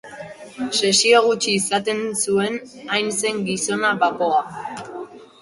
Sesio 0.77 1.19
gutxi 1.25 1.53
izaten 1.57 2.01
zuen, 2.23 2.57
hain 2.95 3.13
zen 3.19 3.45
gizona 3.51 3.93
bapoa. 4.07 4.43